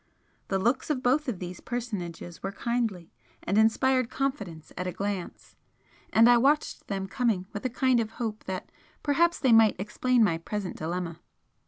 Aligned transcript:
The 0.47 0.57
looks 0.57 0.89
of 0.89 1.03
both 1.03 1.25
these 1.27 1.59
personages 1.59 2.41
were 2.41 2.51
kindly, 2.51 3.13
and 3.43 3.55
inspired 3.55 4.09
confidence 4.09 4.73
at 4.75 4.87
a 4.87 4.91
glance, 4.91 5.55
and 6.11 6.27
I 6.27 6.37
watched 6.37 6.87
them 6.87 7.05
coming 7.07 7.45
with 7.53 7.65
a 7.67 7.69
kind 7.69 7.99
of 7.99 8.13
hope 8.13 8.45
that 8.45 8.71
perhaps 9.03 9.37
they 9.39 9.51
might 9.51 9.75
explain 9.79 10.23
my 10.23 10.39
present 10.39 10.77
dilemma. 10.77 11.19